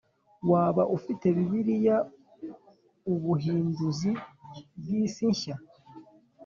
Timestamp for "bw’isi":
4.79-5.25